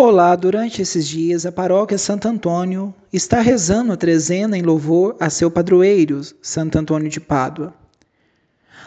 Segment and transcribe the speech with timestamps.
[0.00, 5.28] Olá, durante esses dias a paróquia Santo Antônio está rezando a trezena em louvor a
[5.28, 7.74] seu padroeiro, Santo Antônio de Pádua.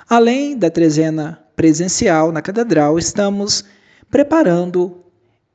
[0.10, 3.66] Além da trezena presencial na catedral, estamos
[4.10, 5.04] preparando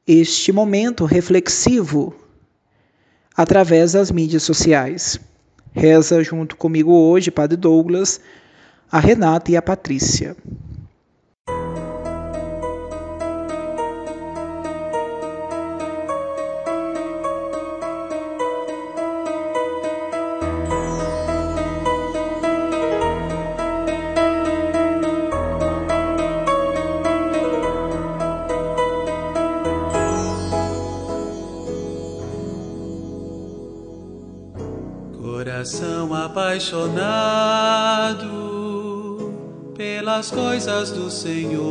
[0.07, 2.15] este momento reflexivo
[3.35, 5.19] através das mídias sociais.
[5.73, 8.21] Reza junto comigo hoje, Padre Douglas,
[8.93, 10.37] a Renata e a Patrícia.
[36.57, 38.25] Apaixonado
[39.77, 41.65] pelas coisas do Senhor,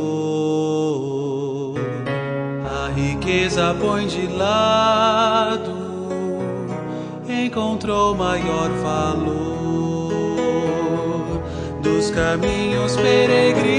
[2.64, 5.72] a riqueza põe de lado,
[7.28, 9.56] encontrou maior valor.
[11.82, 13.74] Dos caminhos peregrinos,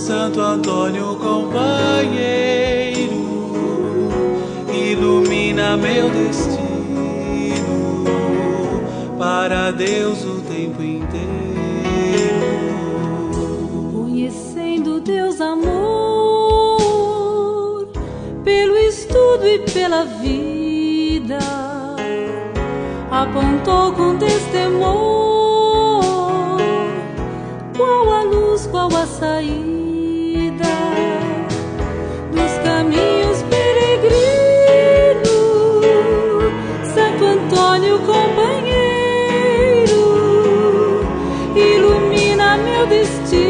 [0.00, 1.62] Santo Antônio companheiro,
[4.68, 6.51] ilumina meu destino
[9.52, 11.12] para Deus o tempo inteiro.
[13.92, 16.96] Conhecendo Deus amor,
[18.42, 21.38] pelo estudo e pela vida,
[23.10, 26.00] apontou com destemor
[27.76, 29.61] qual a luz, qual a saída.
[43.02, 43.41] счастье.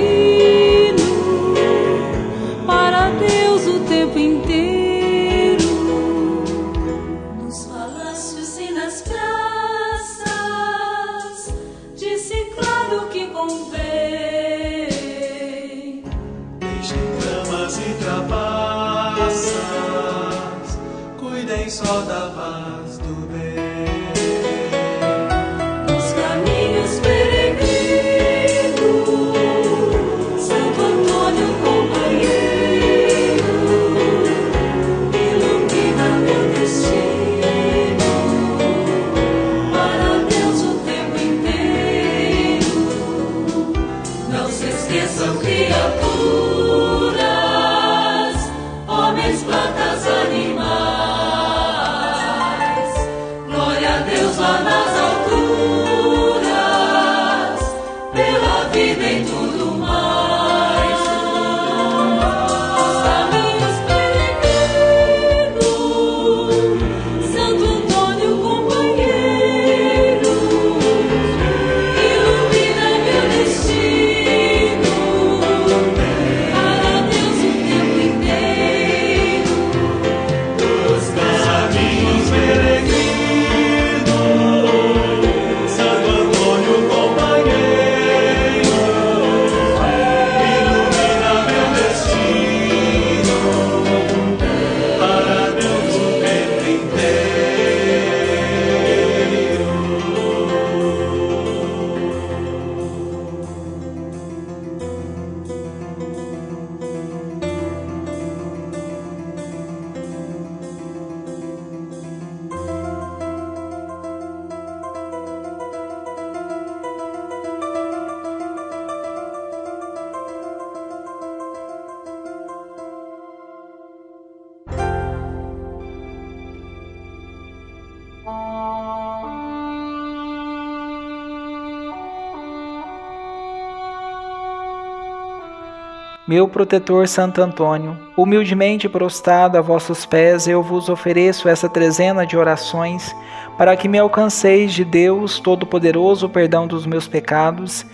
[136.33, 142.39] Meu protetor Santo Antônio, humildemente prostrado a vossos pés, eu vos ofereço essa trezena de
[142.39, 143.15] orações
[143.59, 147.85] para que me alcanceis de Deus Todo-Poderoso o perdão dos meus pecados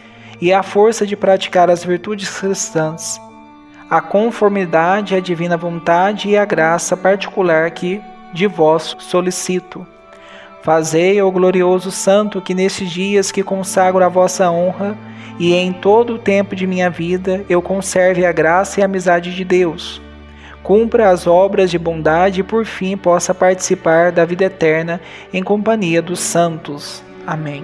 [0.41, 3.21] e a força de praticar as virtudes cristãs,
[3.91, 8.01] a conformidade à divina vontade e a graça particular que
[8.33, 9.85] de vós solicito.
[10.63, 14.97] Fazei, ó glorioso Santo, que nesses dias que consagro a vossa honra,
[15.39, 19.35] e em todo o tempo de minha vida eu conserve a graça e a amizade
[19.35, 20.03] de Deus.
[20.63, 25.01] Cumpra as obras de bondade e por fim possa participar da vida eterna
[25.33, 27.03] em companhia dos santos.
[27.27, 27.63] Amém.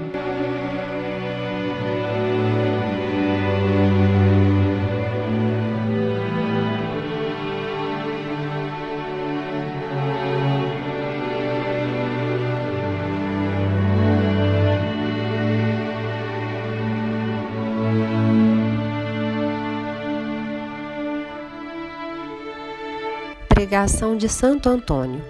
[23.65, 25.25] Pregação de Santo Antônio.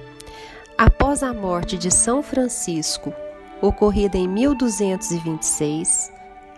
[0.76, 3.14] Após a morte de São Francisco,
[3.62, 6.12] ocorrida em 1226,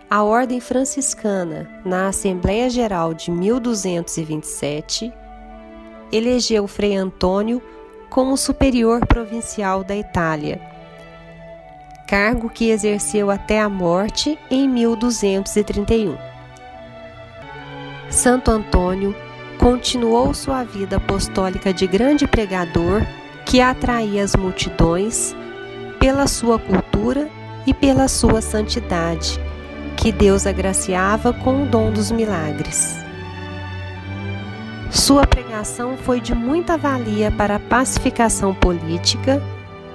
[0.09, 5.13] a Ordem Franciscana, na Assembleia Geral de 1227,
[6.11, 7.61] elegeu Frei Antônio
[8.09, 10.59] como superior provincial da Itália,
[12.07, 16.17] cargo que exerceu até a morte em 1231.
[18.09, 19.26] Santo Antônio
[19.69, 23.05] continuou sua vida apostólica de grande pregador
[23.45, 25.35] que atraía as multidões
[25.99, 27.29] pela sua cultura
[27.65, 29.37] e pela sua santidade,
[29.97, 32.95] que Deus agraciava com o dom dos milagres.
[34.89, 39.43] Sua pregação foi de muita valia para a pacificação política,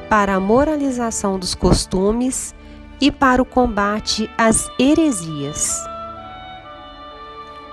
[0.07, 2.55] para a moralização dos costumes
[3.01, 5.92] e para o combate às heresias.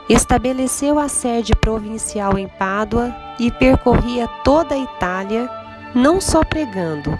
[0.09, 5.47] Estabeleceu a sede provincial em Pádua e percorria toda a Itália,
[5.93, 7.17] não só pregando,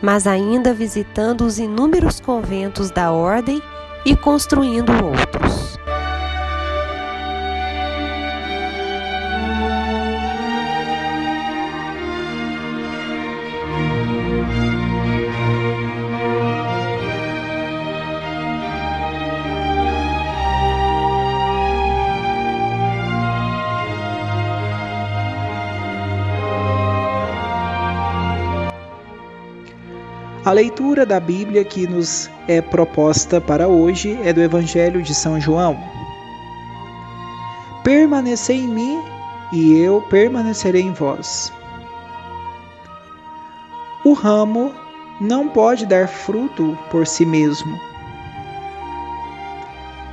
[0.00, 3.60] mas ainda visitando os inúmeros conventos da ordem
[4.06, 5.49] e construindo outros.
[30.50, 35.40] A leitura da Bíblia que nos é proposta para hoje é do Evangelho de São
[35.40, 35.78] João.
[37.84, 39.00] Permanecei em mim
[39.52, 41.52] e eu permanecerei em vós.
[44.04, 44.74] O ramo
[45.20, 47.78] não pode dar fruto por si mesmo,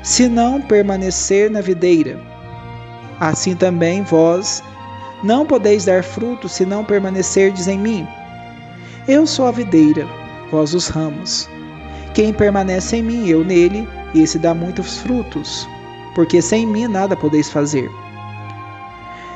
[0.04, 2.22] se não permanecer na videira.
[3.20, 4.64] Assim também vós
[5.24, 8.08] não podeis dar fruto se não permanecerdes em mim.
[9.08, 10.17] Eu sou a videira
[10.52, 11.50] vós os ramos.
[12.14, 15.68] Quem permanece em mim, eu nele, esse dá muitos frutos,
[16.16, 17.90] porque sem mim nada podeis fazer.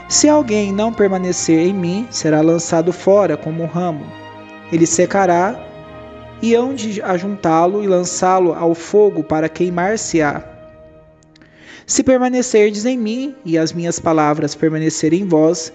[0.09, 4.05] Se alguém não permanecer em mim, será lançado fora como um ramo.
[4.71, 5.67] Ele secará,
[6.41, 10.43] e hão de ajuntá-lo e lançá-lo ao fogo para queimar-se-á.
[11.85, 15.71] Se permanecerdes em mim, e as minhas palavras permanecerem em vós,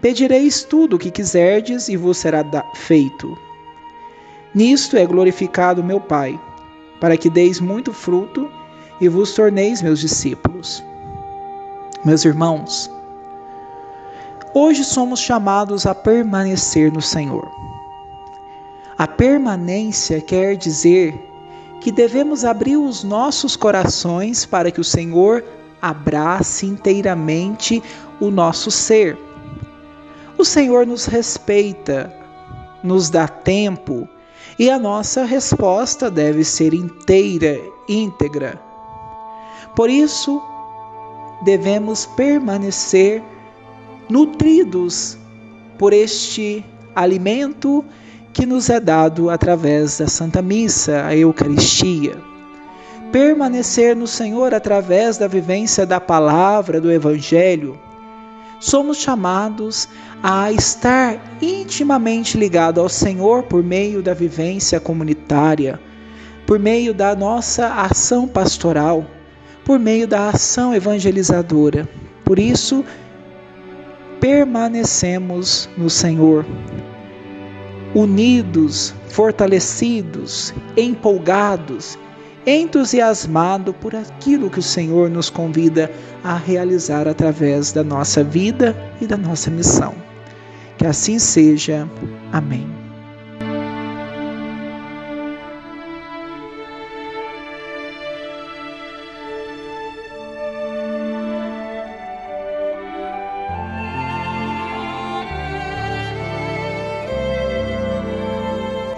[0.00, 2.44] pedireis tudo o que quiserdes, e vos será
[2.74, 3.47] feito.
[4.54, 6.38] Nisto é glorificado meu Pai,
[7.00, 8.50] para que deis muito fruto
[9.00, 10.82] e vos torneis meus discípulos.
[12.04, 12.90] Meus irmãos,
[14.54, 17.48] hoje somos chamados a permanecer no Senhor.
[18.96, 21.14] A permanência quer dizer
[21.80, 25.44] que devemos abrir os nossos corações para que o Senhor
[25.80, 27.82] abrace inteiramente
[28.20, 29.16] o nosso ser.
[30.36, 32.12] O Senhor nos respeita,
[32.82, 34.08] nos dá tempo,
[34.58, 38.60] e a nossa resposta deve ser inteira, íntegra.
[39.76, 40.42] Por isso,
[41.42, 43.22] devemos permanecer
[44.08, 45.16] nutridos
[45.78, 46.64] por este
[46.94, 47.84] alimento
[48.32, 52.16] que nos é dado através da Santa Missa, a Eucaristia.
[53.12, 57.78] Permanecer no Senhor através da vivência da palavra, do Evangelho.
[58.60, 59.88] Somos chamados
[60.22, 65.80] a estar intimamente ligado ao Senhor por meio da vivência comunitária,
[66.44, 69.06] por meio da nossa ação pastoral,
[69.64, 71.88] por meio da ação evangelizadora.
[72.24, 72.84] Por isso,
[74.20, 76.44] permanecemos no Senhor,
[77.94, 81.96] unidos, fortalecidos, empolgados,
[82.48, 85.90] entusiasmados por aquilo que o Senhor nos convida
[86.24, 89.94] a realizar através da nossa vida e da nossa missão.
[90.78, 91.88] Que assim seja.
[92.32, 92.77] Amém.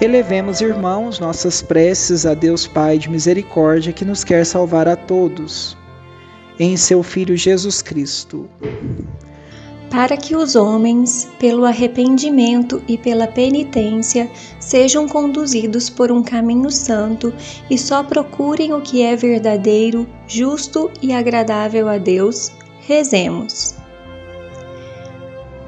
[0.00, 5.76] Elevemos, irmãos, nossas preces a Deus Pai de misericórdia que nos quer salvar a todos.
[6.58, 8.48] Em seu Filho Jesus Cristo
[9.90, 14.30] para que os homens, pelo arrependimento e pela penitência,
[14.60, 17.34] sejam conduzidos por um caminho santo
[17.68, 22.52] e só procurem o que é verdadeiro, justo e agradável a Deus,
[22.86, 23.79] rezemos.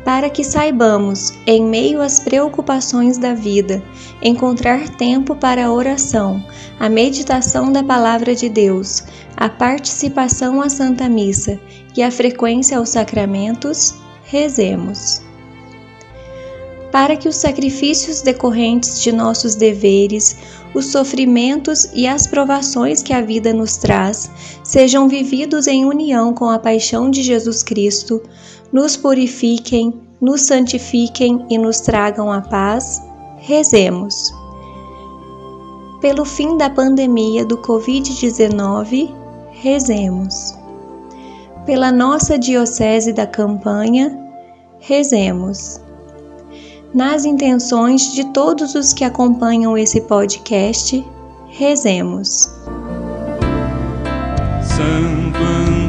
[0.04, 3.80] Para que saibamos, em meio às preocupações da vida,
[4.20, 6.44] encontrar tempo para a oração,
[6.80, 9.04] a meditação da Palavra de Deus,
[9.36, 11.60] a participação à Santa Missa
[11.96, 13.94] e a frequência aos sacramentos,
[14.24, 15.20] Rezemos.
[16.90, 20.36] para que os sacrifícios decorrentes de nossos deveres,
[20.74, 24.30] os sofrimentos e as provações que a vida nos traz
[24.62, 28.22] sejam vividos em união com a paixão de Jesus Cristo,
[28.72, 33.02] nos purifiquem, nos santifiquem e nos tragam a paz.
[33.38, 34.32] Rezemos.
[36.00, 39.12] Pelo fim da pandemia do Covid-19,
[39.52, 40.54] rezemos.
[41.66, 44.18] Pela nossa Diocese da Campanha,
[44.80, 45.80] rezemos
[46.94, 51.04] nas intenções de todos os que acompanham esse podcast,
[51.48, 52.50] rezemos.
[54.62, 55.81] Santo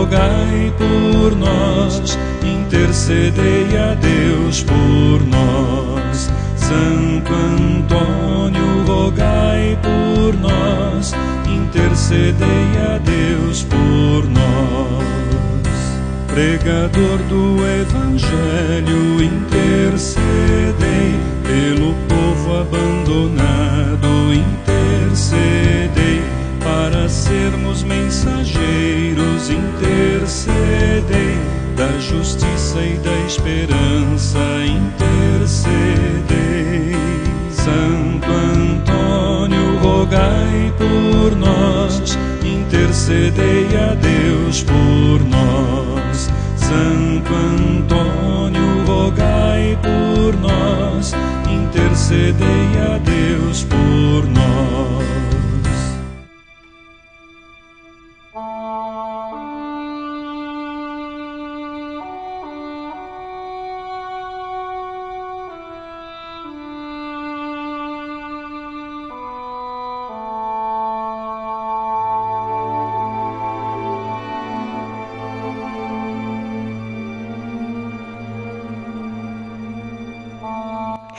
[0.00, 6.30] rogai por nós, intercedei a Deus por nós.
[6.56, 11.12] Santo Antônio, rogai por nós,
[11.46, 15.10] intercedei a Deus por nós
[16.26, 19.59] pregador do Evangelho, intercedei
[43.10, 43.59] intercedei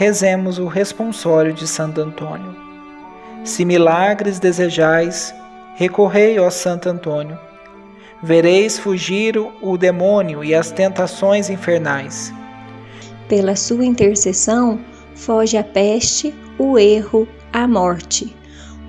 [0.02, 2.56] rezemos o responsório de Santo Antônio.
[3.44, 5.32] Se milagres desejais,
[5.76, 7.38] recorrei, ó Santo Antônio.
[8.24, 12.34] Vereis fugir o demônio e as tentações infernais.
[13.30, 14.80] Pela sua intercessão,
[15.14, 18.36] foge a peste, o erro, a morte.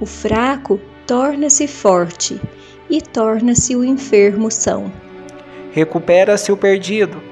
[0.00, 2.40] O fraco torna-se forte
[2.88, 4.90] e torna-se o enfermo são.
[5.72, 7.22] Recupera-se o perdido,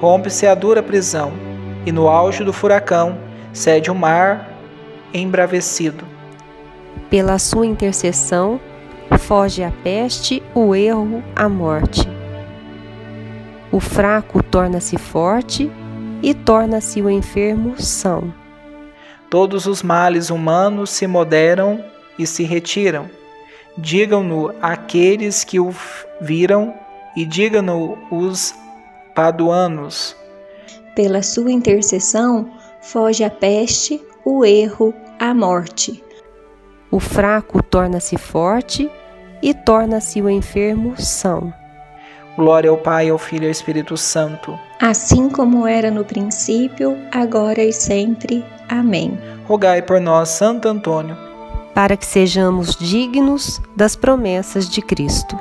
[0.00, 1.49] rompe-se a dura prisão
[1.86, 3.18] e no auge do furacão
[3.52, 4.48] cede o mar
[5.12, 6.04] embravecido.
[7.08, 8.60] Pela sua intercessão,
[9.18, 12.08] foge a peste, o erro, a morte.
[13.72, 15.70] O fraco torna-se forte
[16.22, 18.32] e torna-se o enfermo são.
[19.28, 21.84] Todos os males humanos se moderam
[22.18, 23.08] e se retiram.
[23.78, 25.72] Digam-no aqueles que o
[26.20, 26.74] viram
[27.16, 28.54] e digam-no os
[29.14, 30.16] paduanos
[30.94, 36.02] pela sua intercessão, foge a peste, o erro, a morte.
[36.90, 38.90] O fraco torna-se forte
[39.42, 41.52] e torna-se o enfermo são.
[42.36, 44.58] Glória ao Pai, ao Filho e ao Espírito Santo.
[44.80, 48.44] Assim como era no princípio, agora e sempre.
[48.68, 49.18] Amém.
[49.46, 51.16] Rogai por nós, Santo Antônio,
[51.74, 55.38] para que sejamos dignos das promessas de Cristo.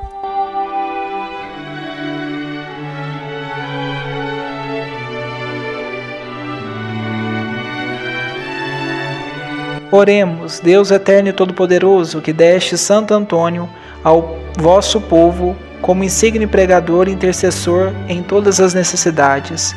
[9.92, 13.68] Oremos, Deus eterno e todo-poderoso, que deste Santo Antônio
[14.04, 19.76] ao vosso povo como insigne pregador e intercessor em todas as necessidades.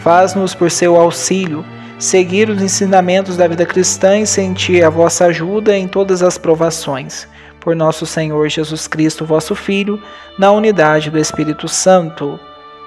[0.00, 1.64] Faz-nos, por seu auxílio,
[1.98, 7.28] seguir os ensinamentos da vida cristã e sentir a vossa ajuda em todas as provações.
[7.60, 10.00] Por nosso Senhor Jesus Cristo, vosso Filho,
[10.38, 12.38] na unidade do Espírito Santo.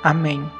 [0.01, 0.59] Amém.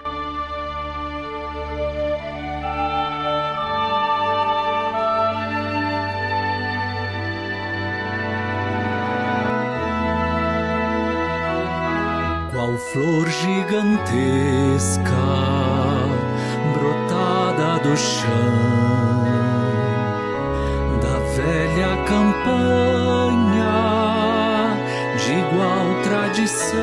[12.92, 15.04] Flor gigantesca
[16.74, 18.30] brotada do chão
[21.00, 23.80] da velha campanha
[25.18, 26.80] de igual tradição,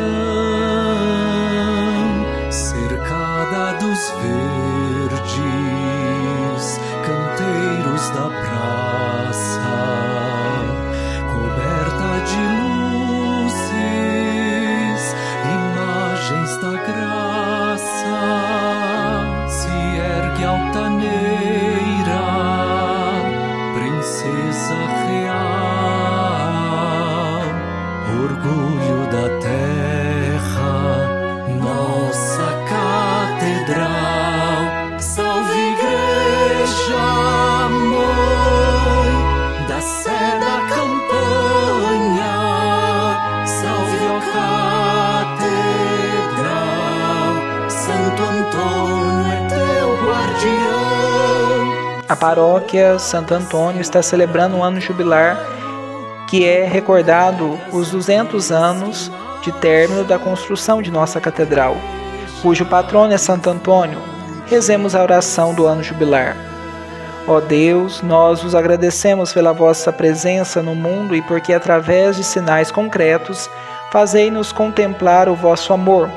[2.50, 5.26] cercada dos verdes
[7.04, 10.05] canteiros da praça,
[16.86, 18.45] graça
[52.16, 55.38] A paróquia Santo Antônio está celebrando um ano jubilar
[56.26, 61.76] que é recordado os 200 anos de término da construção de nossa catedral,
[62.40, 64.00] cujo patrono é Santo Antônio.
[64.46, 66.34] Rezemos a oração do ano jubilar.
[67.28, 72.70] Ó Deus, nós vos agradecemos pela vossa presença no mundo e porque, através de sinais
[72.70, 73.50] concretos,
[73.92, 76.08] fazei-nos contemplar o vosso amor.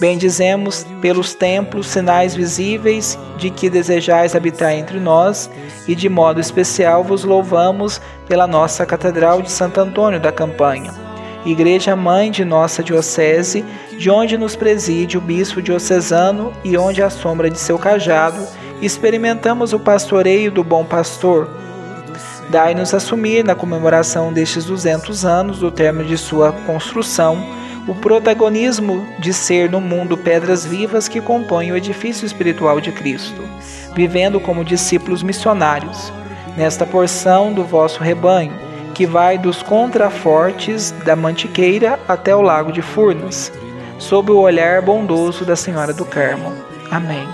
[0.00, 5.50] Bendizemos pelos templos sinais visíveis de que desejais habitar entre nós
[5.88, 10.94] e, de modo especial, vos louvamos pela nossa Catedral de Santo Antônio da Campanha,
[11.44, 13.64] Igreja Mãe de nossa Diocese,
[13.98, 18.46] de onde nos preside o Bispo Diocesano e onde, à sombra de seu cajado,
[18.80, 21.48] experimentamos o pastoreio do Bom Pastor.
[22.50, 27.57] Dai-nos assumir, na comemoração destes 200 anos do término de sua construção,
[27.88, 33.42] o protagonismo de ser no mundo pedras vivas que compõem o edifício espiritual de Cristo,
[33.94, 36.12] vivendo como discípulos missionários,
[36.54, 38.52] nesta porção do vosso rebanho,
[38.94, 43.50] que vai dos contrafortes da Mantiqueira até o lago de Furnas,
[43.98, 46.52] sob o olhar bondoso da Senhora do Carmo.
[46.90, 47.26] Amém.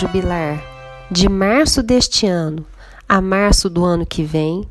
[0.00, 0.64] Jubilar,
[1.10, 2.64] de março deste ano
[3.06, 4.64] a março do ano que vem,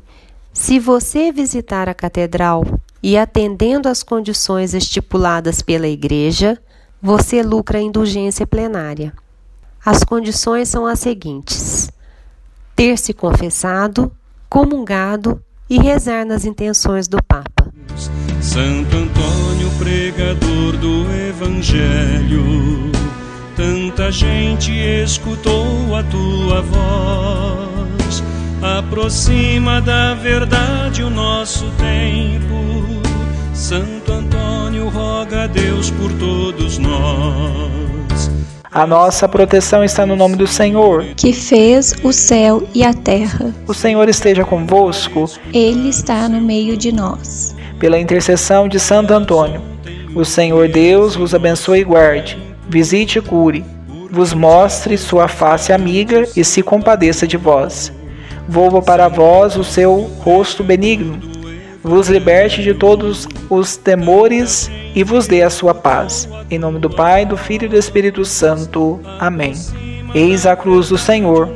[0.52, 2.64] se você visitar a catedral
[3.00, 6.58] e atendendo às condições estipuladas pela Igreja,
[7.00, 9.12] você lucra a indulgência plenária.
[9.84, 11.90] As condições são as seguintes:
[12.74, 14.10] ter se confessado,
[14.48, 17.70] comungado e rezar nas intenções do Papa.
[18.40, 22.90] Santo Antônio, pregador do Evangelho
[23.60, 28.24] Tanta gente escutou a tua voz.
[28.62, 33.02] Aproxima da verdade o nosso tempo.
[33.52, 38.30] Santo Antônio, roga a Deus por todos nós.
[38.72, 43.54] A nossa proteção está no nome do Senhor, que fez o céu e a terra.
[43.68, 45.26] O Senhor esteja convosco.
[45.52, 47.54] Ele está no meio de nós.
[47.78, 49.60] Pela intercessão de Santo Antônio,
[50.14, 53.64] o Senhor Deus vos abençoe e guarde visite e cure,
[54.10, 57.92] vos mostre sua face amiga e se compadeça de vós.
[58.48, 61.18] Volva para vós o seu rosto benigno,
[61.82, 66.28] vos liberte de todos os temores e vos dê a sua paz.
[66.50, 69.00] Em nome do Pai, do Filho e do Espírito Santo.
[69.18, 69.54] Amém.
[70.14, 71.48] Eis a cruz do Senhor.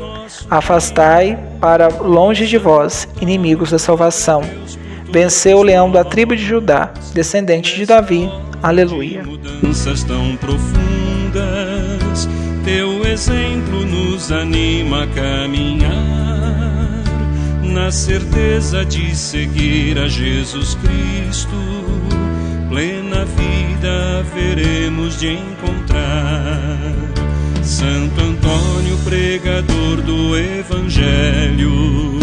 [0.50, 4.42] Afastai para longe de vós, inimigos da salvação.
[5.10, 8.30] Venceu o leão da tribo de Judá, descendente de Davi.
[8.64, 9.22] Aleluia.
[9.22, 12.26] Mudanças tão profundas,
[12.64, 15.92] teu exemplo nos anima a caminhar
[17.62, 21.50] na certeza de seguir a Jesus Cristo.
[22.70, 26.78] Plena vida veremos de encontrar.
[27.62, 32.18] Santo Antônio, pregador do Evangelho,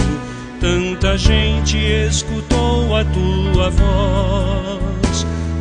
[0.60, 5.01] tanta gente escutou a tua voz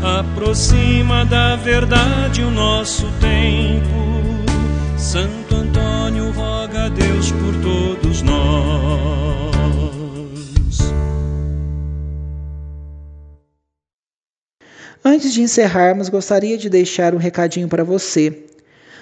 [0.02, 4.98] aproxima da verdade o nosso tempo.
[4.98, 9.60] Santo Antônio roga a Deus por todos nós.
[15.04, 18.44] Antes de encerrarmos, gostaria de deixar um recadinho para você.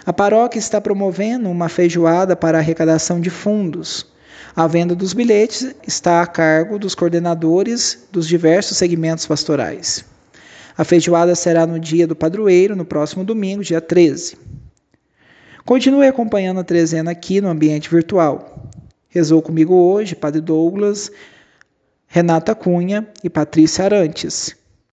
[0.07, 4.07] A paróquia está promovendo uma feijoada para arrecadação de fundos.
[4.55, 10.05] A venda dos bilhetes está a cargo dos coordenadores dos diversos segmentos pastorais.
[10.79, 14.39] A feijoada será no dia do padroeiro, no próximo domingo, dia 13.
[15.65, 18.71] Continue acompanhando a trezena aqui no ambiente virtual.
[19.09, 21.11] Rezou comigo hoje Padre Douglas,
[22.07, 24.58] Renata Cunha e Patrícia Arantes.